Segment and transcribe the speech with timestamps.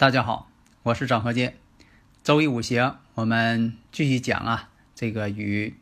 [0.00, 0.48] 大家好，
[0.82, 1.58] 我是张和建。
[2.24, 5.74] 周易五行，我们继续讲啊，这个与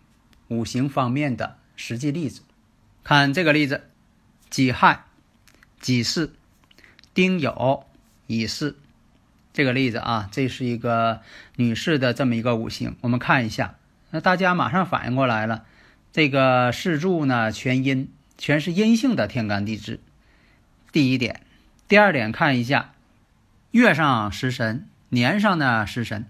[0.48, 2.40] 五行方面的实际例子。
[3.04, 3.84] 看这个例子：
[4.50, 5.04] 己亥、
[5.78, 6.32] 己巳、
[7.14, 7.84] 丁酉、
[8.26, 8.74] 乙巳。
[9.52, 11.20] 这个例子啊，这是一个
[11.54, 12.96] 女士的这么一个五行。
[13.02, 13.76] 我们看一下，
[14.10, 15.64] 那大家马上反应过来了，
[16.10, 20.00] 这个四柱呢全阴，全是阴性的天干地支。
[20.90, 21.40] 第一点，
[21.86, 22.94] 第二点，看一下。
[23.70, 26.26] 月上食神，年上呢食神，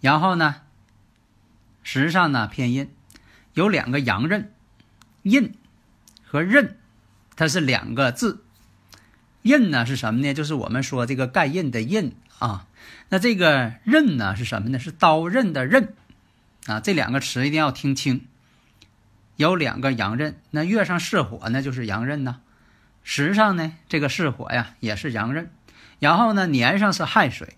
[0.00, 0.56] 然后呢
[1.82, 2.90] 时上呢偏印，
[3.54, 4.52] 有两个阳刃，
[5.22, 5.54] 印
[6.24, 6.76] 和刃，
[7.36, 8.44] 它是两个字。
[9.40, 10.34] 印呢是什么呢？
[10.34, 12.68] 就是我们说这个盖印的印啊。
[13.08, 14.78] 那这个刃呢是什么呢？
[14.78, 15.94] 是刀刃的刃
[16.66, 16.80] 啊。
[16.80, 18.26] 这两个词一定要听清。
[19.36, 22.40] 有两个阳刃，那月上是火呢，就是阳刃呐。
[23.02, 25.50] 时上呢，这个是火呀，也是阳刃。
[26.02, 27.56] 然后呢，年上是亥水，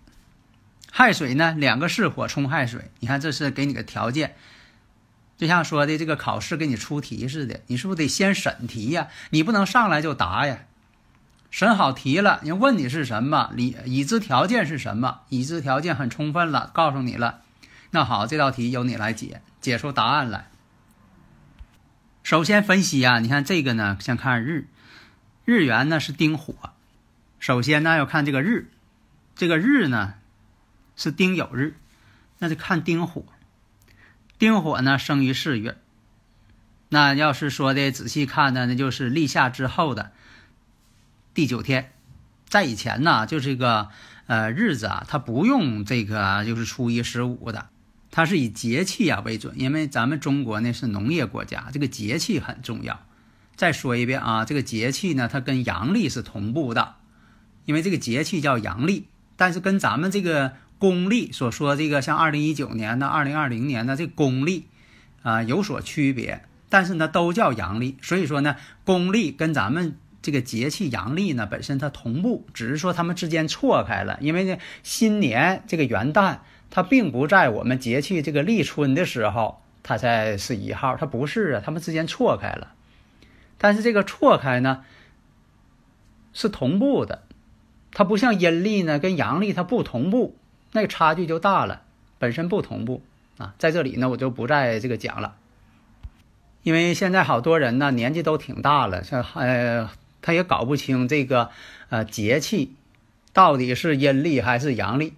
[0.91, 2.91] 亥水呢，两个巳火冲亥水。
[2.99, 4.35] 你看，这是给你个条件，
[5.35, 9.07] 就像说的这个考试给你出题似的，你是不是得先审题呀？
[9.31, 10.59] 你不能上来就答呀。
[11.49, 15.21] 审好题了，人问你是什么，已已知条件是什么？
[15.29, 17.41] 已知条件很充分了，告诉你了。
[17.89, 20.49] 那好，这道题由你来解，解出答案来。
[22.21, 24.67] 首先分析啊，你看这个呢，先看日，
[25.45, 26.53] 日元呢是丁火。
[27.39, 28.71] 首先呢，要看这个日，
[29.35, 30.15] 这个日呢
[30.95, 31.75] 是丁酉日，
[32.39, 33.25] 那就看丁火。
[34.37, 35.77] 丁火呢生于四月，
[36.89, 40.11] 那要是说的仔细看呢，那就是立夏之后的
[41.33, 41.91] 第九天。
[42.47, 43.89] 在以前呢，就这个
[44.27, 47.69] 呃日子啊，它不用这个就是初一十五的，
[48.11, 53.05] 它是以节气啊为准，因为咱们中国呢是农业国家，这个节气很重要。
[53.55, 56.95] 再说一遍啊，这个节气呢，它跟阳历是同步的。
[57.65, 64.67] 因为这个节气叫阳历，但是跟咱们这个公历所说这个像二零一九年的、二零二零年的这公历
[65.23, 74.17] 啊有所区别，但是呢都叫阳历，所以说呢公历跟咱们这个节气阳历呢本身它同步，只是说它们之间错开了。
[74.21, 76.39] 因为呢新年这个元旦
[76.69, 82.73] 它并不在我们节气这个立春的时候它才是一号，它不是啊，它们之间错开了。
[83.57, 84.83] 但是这个错开呢
[86.33, 87.23] 是同步的。
[87.97, 90.35] 它不像阴历呢，跟阳历它不同步，
[90.73, 91.83] 那个差距就大了，
[92.19, 93.01] 本身不同步
[93.37, 93.55] 啊。
[93.57, 95.37] 在这里呢，我就不再这个讲了，
[96.61, 99.89] 因为现在好多人呢年纪都挺大了，像呃，
[100.21, 101.49] 他也搞不清这个
[101.87, 102.73] 呃节气
[103.31, 105.13] 到底是阴历还是阳历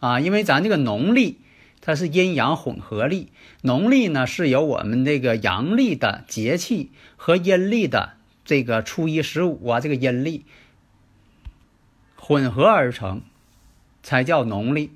[0.00, 0.20] 啊。
[0.20, 1.38] 因为咱这个农历
[1.80, 3.28] 它是阴阳混合历，
[3.62, 8.12] 农历呢是由我们这个阳历的节气和阴历的
[8.44, 10.44] 这个初一十五啊这个阴历。
[12.28, 13.22] 混合而成，
[14.02, 14.92] 才叫农历。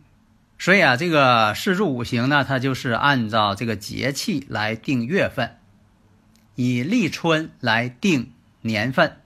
[0.59, 5.57] 所以啊，这个四柱五行呢，它就是按照这个节气来定月份，
[6.57, 9.17] 以立春来定年份。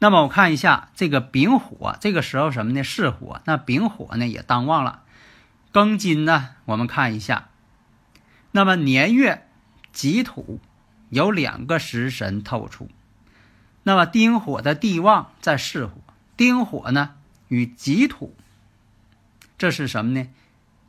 [0.00, 2.84] 那么我看一下这个丙火，这个时候什么呢？
[2.84, 3.40] 是火。
[3.46, 5.04] 那丙火呢也当旺了。
[5.72, 7.48] 庚金呢，我们看一下。
[8.50, 9.48] 那么年月
[9.92, 10.60] 己土
[11.08, 12.90] 有两个食神透出。
[13.84, 15.94] 那么丁火的地旺在巳火，
[16.36, 17.14] 丁火呢
[17.48, 18.34] 与己土，
[19.58, 20.28] 这是什么呢？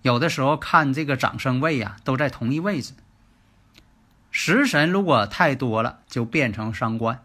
[0.01, 2.93] 有的时候看这个长生位呀，都在同一位置。
[4.31, 7.23] 食神如果太多了，就变成伤官。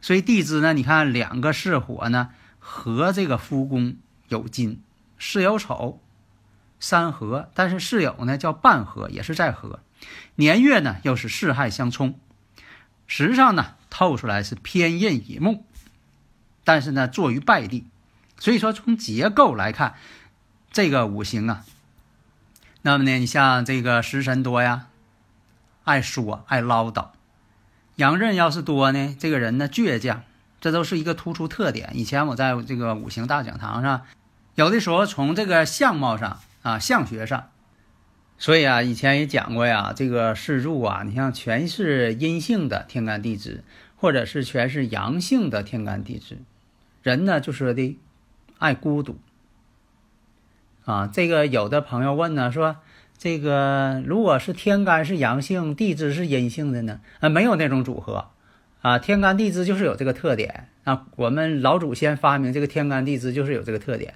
[0.00, 3.96] 所以地支呢，你看两个巳火呢和这个夫宫
[4.28, 4.82] 有金，
[5.18, 6.00] 巳有丑，
[6.78, 9.80] 三合，但是巳酉呢叫半合，也是在合。
[10.36, 12.20] 年月呢又是巳亥相冲，
[13.06, 13.74] 实际上呢。
[13.90, 15.64] 透出来是偏印乙木，
[16.68, 17.86] 但是呢，坐于败地，
[18.38, 19.94] 所以说从结构来看，
[20.70, 21.64] 这个五行啊，
[22.82, 24.88] 那么呢，你像这个食神多呀，
[25.84, 27.12] 爱说爱唠叨；
[27.96, 30.24] 阳刃要是多呢，这个人呢倔强，
[30.60, 31.88] 这都是一个突出特点。
[31.94, 34.02] 以前我在这个五行大讲堂上，
[34.54, 37.48] 有的时候从这个相貌上啊，相学上。
[38.36, 43.64] 所以啊，以前也讲过呀，这个四柱啊，你像全是阴性的天干地支，
[43.96, 46.42] 或者是全是阳性的天干地支，
[47.08, 47.98] 人呢就说的
[48.58, 49.16] 爱孤独
[50.84, 51.10] 啊。
[51.10, 52.76] 这个有的朋友问呢，说
[53.16, 57.00] 这个如果是天干是阳性，地支是阴性的呢？
[57.20, 58.26] 啊，没有那种组合
[58.82, 61.06] 啊，天干地支就是有这个特点啊。
[61.16, 64.14] 我们老祖先发明这个天干地支就是有这个特点，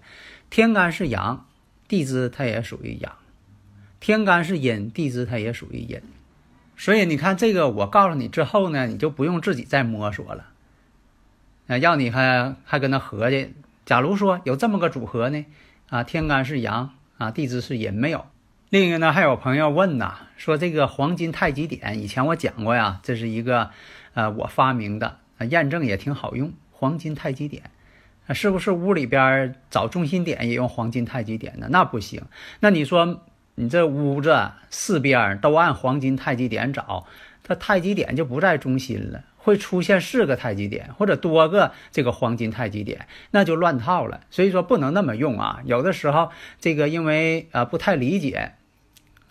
[0.50, 1.46] 天干是阳，
[1.88, 3.12] 地支它也属于阳。
[4.00, 6.02] 天干是阴，地支它也属于阴，
[6.76, 10.51] 所以你看这个，我告诉你之后呢，你就不用自己再摸索了。
[11.66, 13.54] 啊，要你还还跟他合计。
[13.84, 15.44] 假如说有这么个组合呢，
[15.88, 18.26] 啊，天干是阳，啊，地支是阴，没有。
[18.70, 23.70] 另一个呢，还有朋友问呐，说这个黄金太极点，以前我讲过呀，这是一个，
[24.14, 26.52] 呃，我发明的，啊验证也挺好用。
[26.70, 27.64] 黄金太极点，
[28.26, 31.68] 啊是不是屋里边找中心点也用黄金太极点呢？
[31.70, 32.22] 那不行。
[32.60, 33.22] 那你说？
[33.54, 37.04] 你这屋子四边都按黄金太极点找，
[37.42, 44.20] 它太极点就不在中心了，会出现四个太极点或者多个这个黄金太极点，那就乱套了。
[44.30, 46.30] 所以说不能那么用啊，有的时候
[46.60, 48.52] 这个因为呃不太理解。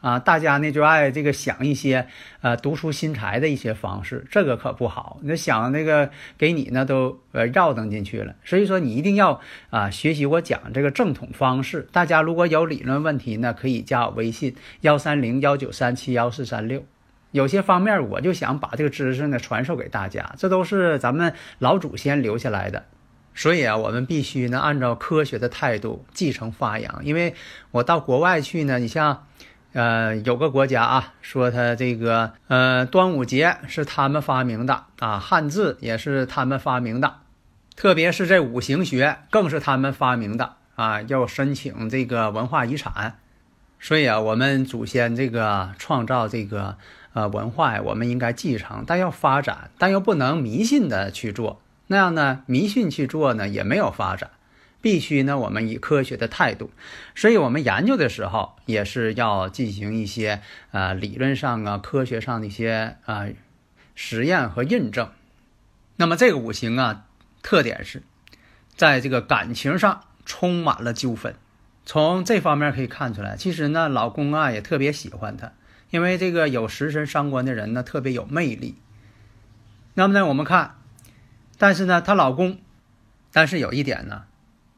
[0.01, 2.07] 啊，大家呢就爱这个想一些
[2.41, 5.19] 呃独出心裁的一些方式，这个可不好。
[5.21, 6.09] 你想那个
[6.39, 11.87] 给你呢都呃绕登进去了，所以说你一定要啊学习我讲这个正统方式。
[11.91, 16.83] 大家如果有理论问题呢，可以加我微信幺三零幺九三七幺四三六。
[17.31, 22.85] 有些方面我就想把这个知识呢传授给大家，这都是咱们老祖先留下来的，
[23.33, 27.03] 所以啊，我们必须呢按照科学的态度继承发扬。
[27.03, 27.35] 因为
[27.71, 29.25] 我到国外去呢，你像。
[29.73, 37.19] 呃，有个国家啊，说他这个呃，端午节是他们发明的啊，汉字也是他们发明的，
[37.77, 43.19] 特别是这五行学更是他们发明的啊，要申请这个文化遗产。
[43.79, 46.75] 所以啊，我们祖先这个创造这个
[47.13, 54.31] 呃文化呀，我们应该继承，但要发展，但又不能迷信的去做，那样呢，迷信去做呢，也没有发展。
[54.81, 56.71] 必须呢，我们以科学的态度，
[57.13, 60.41] 所以我们研究的时候也是要进行一些
[60.71, 63.27] 呃理论上啊、科学上的一些啊
[63.93, 65.11] 实验和印证。
[65.97, 67.05] 那么这个五行啊，
[67.43, 68.01] 特点是
[68.75, 71.35] 在这个感情上充满了纠纷。
[71.85, 75.51] 从这方面可以看出来，其实呢，老公啊也特别喜欢她，
[75.91, 78.75] 因为这个有食神伤官的人呢，特别有魅力。
[79.93, 80.77] 那么呢，我们看，
[81.57, 82.59] 但是呢，她老公，
[83.31, 84.23] 但是有一点呢。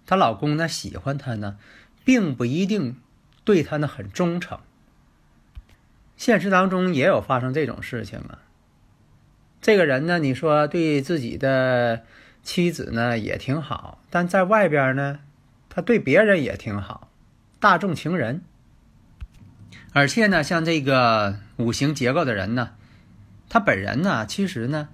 [0.05, 1.57] 她老公呢喜欢她呢，
[2.03, 2.97] 并不一定
[3.45, 4.59] 对她呢很忠诚。
[6.17, 8.39] 现实当中也有发生这种事情啊。
[9.61, 12.03] 这个人呢，你说对自己的
[12.41, 15.19] 妻子呢也挺好，但在外边呢，
[15.69, 17.09] 他对别人也挺好，
[17.59, 18.43] 大众情人。
[19.93, 22.71] 而且呢，像这个五行结构的人呢，
[23.49, 24.89] 他本人呢，其实呢，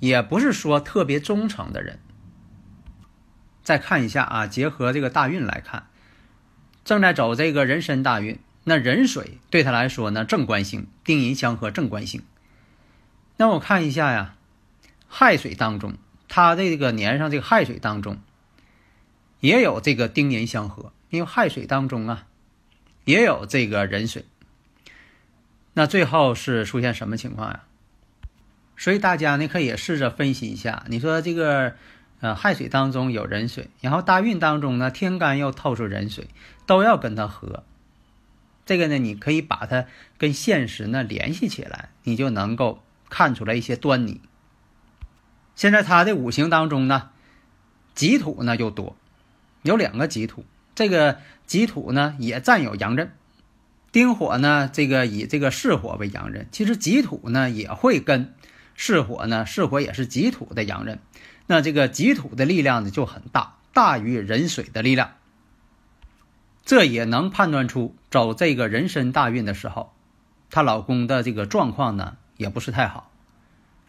[0.00, 1.98] 也不是说特别忠诚的人。
[3.62, 5.86] 再看一下啊，结合这个大运来看，
[6.84, 12.22] 正在走这个人身大运，那壬水对他来说呢，正官星，丁寅相合，正官星。
[13.36, 14.34] 那我看一下呀，
[15.06, 15.94] 亥水当中，
[16.28, 18.18] 他这个年上这个亥水当中，
[19.38, 22.26] 也有这个丁寅相合，因为亥水当中啊，
[23.04, 24.24] 也有这个壬水。
[25.74, 27.64] 那最后是出现什么情况呀？
[28.76, 31.74] 所以大家呢可以试着分析一下，你说这个。
[32.22, 36.28] 呃，亥水当中有壬水，然后大运当中呢，天干又透出壬水，
[36.66, 37.64] 都要跟它合。
[38.66, 39.86] 这个呢，你可以把它
[40.18, 44.20] 跟现实呢联系起来，你就能够看出来一些端倪。
[45.56, 47.08] 现在它的五行当中呢，
[47.94, 48.94] 己土呢又多，
[49.62, 50.44] 有两个己土，
[50.80, 53.12] 这个己土呢也占有阳刃，
[53.92, 58.32] 丁火呢这个以这个巳火为阳刃，其实己土呢也会跟
[58.76, 60.98] 巳火呢，巳火也是己土的阳刃。
[61.46, 65.12] 那这个己土的力量呢就很大，大于壬水的力量。
[66.64, 69.92] 这也能判断出走这个人身大运的时候，
[70.48, 73.10] 她老公的这个状况呢也不是太好，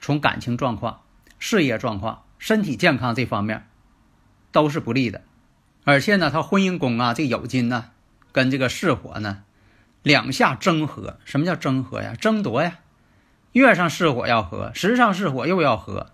[0.01, 0.99] 从感情状况、
[1.39, 3.65] 事业状况、身体健康这方面
[4.51, 5.21] 都是不利的。
[5.83, 7.91] 而且呢，他婚姻宫啊，这个酉金呢
[8.31, 9.43] 跟这个巳火呢
[10.03, 11.19] 两下争合。
[11.25, 12.15] 什么叫争合呀？
[12.15, 12.79] 争夺呀。
[13.53, 16.11] 月上巳火要合，时上巳火又要合。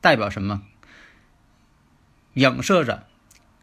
[0.00, 0.62] 代表什么？
[2.34, 3.06] 影射着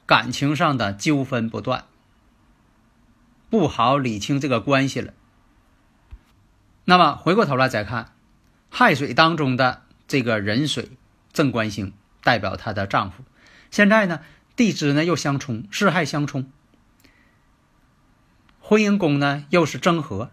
[0.06, 1.86] 感情上的纠纷不断，
[3.50, 5.14] 不好理清这个关系了。
[6.84, 8.14] 那么回过头来再看，
[8.70, 10.90] 亥水当中的这个壬水
[11.32, 13.24] 正官星，代表她的丈夫。
[13.72, 14.20] 现在呢，
[14.56, 16.50] 地支呢又相冲，巳亥相冲，
[18.60, 20.32] 婚姻宫呢又是正合。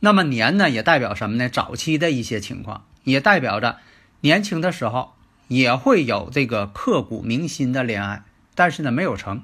[0.00, 1.48] 那么年呢也代表什么呢？
[1.48, 3.78] 早期的一些情况，也代表着
[4.20, 5.14] 年轻的时候
[5.48, 8.24] 也会有这个刻骨铭心的恋爱，
[8.54, 9.42] 但是呢没有成。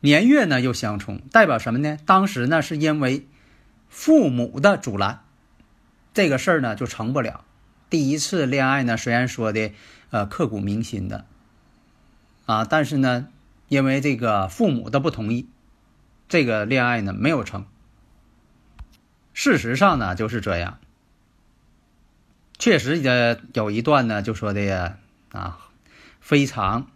[0.00, 1.98] 年月呢又相冲，代表什么呢？
[2.06, 3.26] 当时呢是因为
[3.88, 5.24] 父母的阻拦，
[6.14, 7.44] 这个事儿呢就成不了。
[7.90, 9.72] 第一次恋爱呢虽然说的
[10.10, 11.26] 呃刻骨铭心的
[12.48, 13.28] 啊，但是呢
[13.68, 15.46] 因为这个父母的不同意，
[16.30, 17.66] 这个恋爱呢没有成。
[19.34, 20.78] 事实上呢就是这样，
[22.58, 24.96] 确实也有一段呢就说的
[25.30, 25.58] 啊
[26.20, 26.86] 非常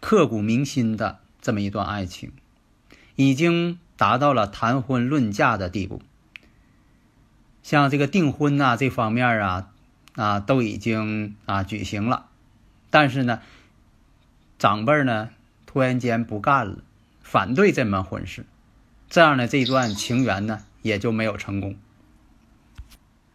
[0.00, 2.32] 刻骨铭心的这么一段爱情，
[3.16, 6.00] 已经达到了谈婚论嫁的地步。
[7.62, 9.70] 像这个订婚呐这方面啊
[10.14, 12.30] 啊都已经啊举行了，
[12.88, 13.42] 但是呢
[14.58, 15.30] 长辈呢
[15.66, 16.78] 突然间不干了，
[17.22, 18.44] 反对这门婚事，
[19.08, 20.62] 这样的这段情缘呢。
[20.80, 21.76] 也就没有成功。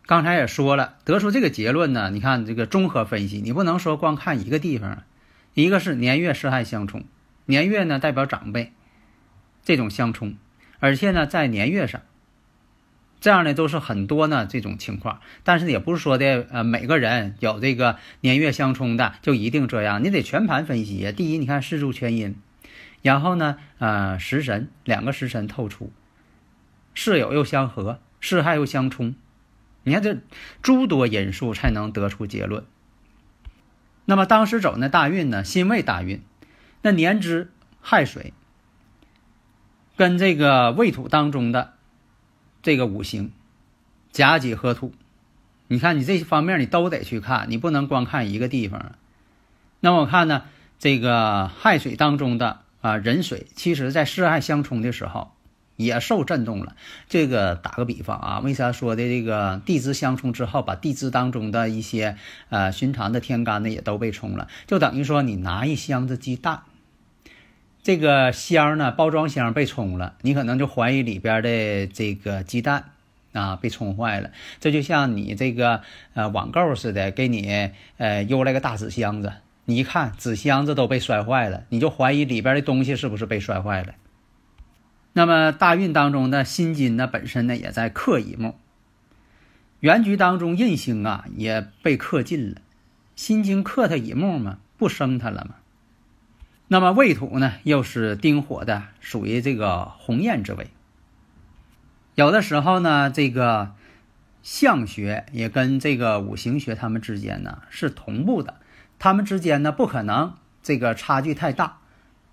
[0.05, 5.03] 刚才也说了，得出这个结论呢，你看这个综合分析，你不能说光看一个地方，
[5.53, 7.03] 一个是年月失害相冲，
[7.45, 8.71] 年月呢代表长辈，
[9.63, 10.35] 这种相冲，
[10.79, 12.01] 而且呢在年月上，
[13.23, 15.21] 这样的都是很多呢这种情况。
[15.45, 21.09] 但是也不是说的呃每个人有这个年月相冲的就一定这样，你得全盘分析。
[21.15, 22.35] 第一，你看四柱全阴，
[23.01, 25.89] 然后呢呃食神两个食神透出。
[26.93, 29.15] 室友又相合，事害又相冲，
[29.83, 30.17] 你看这
[30.61, 32.65] 诸多因素才能得出结论。
[34.03, 35.45] 那么当时走那大运呢？
[35.45, 36.21] 辛未大运，
[36.81, 37.49] 那年支
[37.79, 38.33] 亥水
[39.95, 41.72] 跟这个未土当中的
[42.63, 43.31] 这个五行
[44.11, 44.91] 甲己合土，
[45.67, 48.93] 你看你这些方面你都得去看，你不能光看一个地方。
[49.81, 50.45] 那我看呢，
[50.79, 55.31] 这个亥水当中的啊壬水，其实在四亥相冲的时候。
[55.75, 56.75] 也受震动了。
[57.09, 62.15] 这个打个比方啊，为啥说的这个地支相冲之后，把地支当中的一些
[62.49, 64.47] 呃寻常的天干呢也都被冲了？
[64.67, 66.61] 就等于说你拿一箱子鸡蛋，
[67.83, 72.91] 这个箱呢包装箱被冲了，你可能就怀疑里边的这个鸡蛋
[73.33, 74.31] 啊被冲坏了。
[74.61, 75.81] 这就像你这个
[76.13, 79.33] 呃网购似的，给你呃邮来个大纸箱子，
[79.65, 83.95] 你一看纸箱子都被摔坏了，你就怀疑里边的东西是不是被摔坏了？
[85.11, 88.55] 那么大运当中的辛金呢，本身呢也在克乙木。
[89.81, 92.61] 原局当中印星啊也被克尽了，
[93.17, 95.55] 辛金克他乙木嘛，不生他了嘛。
[96.73, 100.71] 那么未土呢又是丁火的，属于这个鸿雁之位。
[102.15, 103.75] 有的时候呢，这个
[104.41, 108.55] 相学也跟这个五行学他们之间呢是同步的，
[108.97, 111.77] 他们之间呢不可能这个差距太大。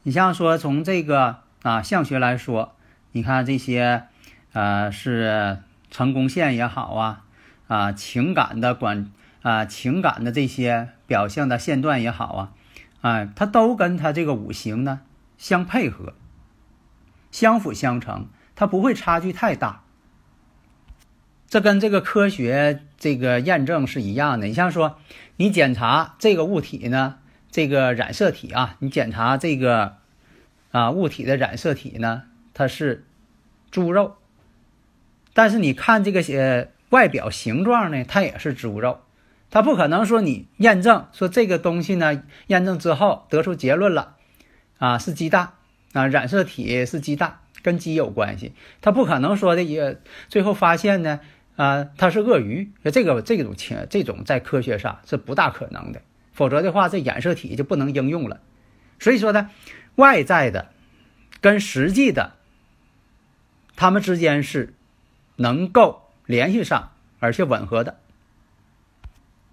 [0.05, 1.41] 你像说从这个。
[1.63, 2.75] 啊，相学来说，
[3.13, 4.05] 你看这些，
[4.55, 5.59] 呃，是
[5.91, 7.25] 成功线也好啊，
[7.69, 9.11] 啊，情感的管
[9.43, 12.53] 啊，情感的这些表象的线段也好啊，
[13.01, 15.01] 哎，它都跟它这个五行呢
[15.39, 16.15] 相配合，
[17.31, 19.85] 相辅相成，它不会差距太大。
[21.49, 24.47] 这跟这个科学这个验证是一样的。
[24.47, 24.99] 你像说，
[25.37, 27.19] 你检查这个物体呢，
[27.51, 29.99] 这个染色体啊，你检查这个。
[30.73, 32.23] 啊，物体的染色体呢，
[32.55, 33.05] 它是
[33.73, 34.19] 猪肉，
[35.33, 39.01] 但是你看这个些外表形状呢，它也是猪肉，
[39.51, 44.17] 它不可能说你验证说这个东西呢，验证之后得出结论了，
[44.79, 45.55] 啊是鸡蛋
[45.93, 51.21] 啊，染色体是鸡蛋，跟鸡有关系，它不可能说的也最后发现呢，
[51.57, 56.03] 啊它是鳄鱼，这个这种情这种在科学上是不大可能的，
[56.33, 58.41] 否则的话这染色体就不能应用了，
[58.99, 59.51] 所以说呢。
[59.97, 60.69] 外在的
[61.43, 62.37] 跟实际的，
[63.77, 64.73] 他们之间是
[65.37, 67.99] 能够联系上，而且吻合的。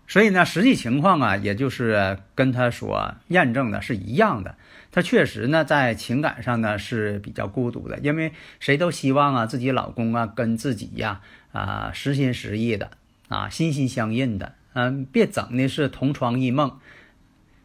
[0.08, 4.56] 所以呢，实际情况啊，也就是跟他所验证的是一样的。
[4.90, 11.22] 他确实呢，在情感上呢是比较孤独的，因为谁都希望啊，自己老公啊跟自己呀
[11.52, 12.90] 啊实心实意的
[13.28, 16.80] 啊心心相印的，嗯，别整的是同床异梦，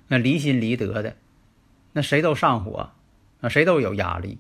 [0.09, 1.17] 那离心离德的。
[1.93, 2.91] 那谁都上火，
[3.41, 4.39] 啊，谁都有压力，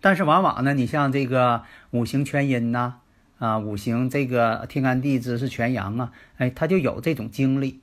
[0.00, 2.96] 但是往往呢，你像这个五行全阴呐，
[3.40, 7.80] 啊，五行这个天干地支是全阳啊，哎，他就有这种经历，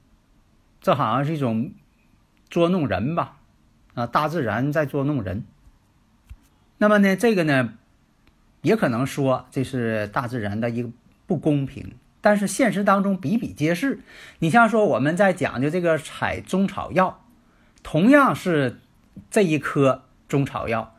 [0.79, 1.71] 这好像是一种
[2.49, 3.39] 捉弄人吧，
[3.93, 5.43] 啊，大自然在捉弄人。
[6.77, 7.73] 那么呢，这个呢，
[8.61, 10.89] 也可能说这是大自然的一个
[11.25, 13.99] 不公平，但是现实当中比比皆是。
[14.39, 17.25] 你像说我们在讲究这个采中草药，
[17.83, 18.79] 同样是。
[19.31, 20.93] 这一颗中草药，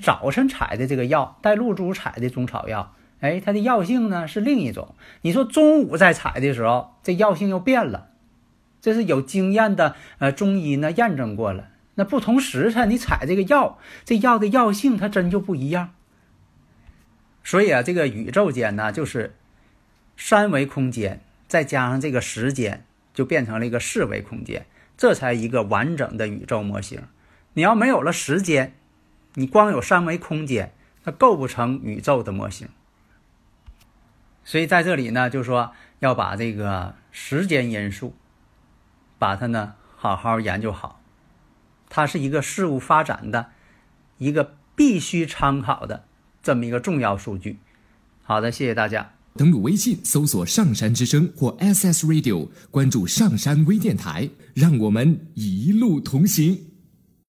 [0.00, 4.94] 早晨采的这个药，带露珠采的中草药，哎，它的药性呢是另一种。
[5.22, 8.10] 你说中午再采的时候，这药性又变了，
[8.82, 11.70] 这是有经验的呃中医呢验证过了。
[11.94, 15.94] 那不同时辰你采这个药，这药的药性它真就不一样。
[17.42, 19.34] 所以啊，这个宇宙间呢，就是
[20.18, 24.66] 三维空间，再加上这个时间，就变成了一个四维空间，
[24.98, 27.00] 这才一个完整的宇宙模型。
[27.54, 28.74] 你要没有了时间，
[29.36, 32.68] 你光有三维空间，它构不成宇宙的模型。
[34.44, 38.14] 所以在这里呢，就说要把这个时间因素，
[39.18, 41.00] 把它呢好好研究好。
[41.88, 43.50] 它是一个事物发展的
[44.18, 46.04] 一个必须参考的
[46.42, 47.58] 这么一个重要数据。
[48.22, 49.12] 好的，谢谢大家。
[49.36, 56.73] 登录微信搜索“上山之声”或 SS Radio，关注上山微电台，让我们一路同行。